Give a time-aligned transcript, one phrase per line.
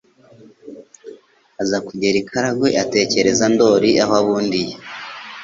[1.61, 4.73] Aza kugera i Karagwe, atekerereza Ndoli aho abundiye